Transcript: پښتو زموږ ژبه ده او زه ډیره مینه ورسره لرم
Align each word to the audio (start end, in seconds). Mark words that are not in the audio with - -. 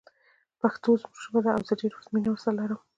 پښتو 0.61 0.89
زموږ 1.01 1.15
ژبه 1.23 1.39
ده 1.45 1.51
او 1.55 1.61
زه 1.67 1.73
ډیره 1.81 1.97
مینه 2.13 2.29
ورسره 2.31 2.53
لرم 2.59 2.79